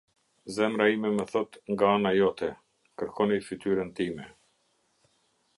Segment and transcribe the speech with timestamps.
[0.53, 2.51] Zemra ime më thotë nga ana jote:
[3.03, 4.27] "Kërkoni fytyrën time".